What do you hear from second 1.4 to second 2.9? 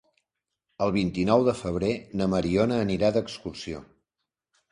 de febrer na Mariona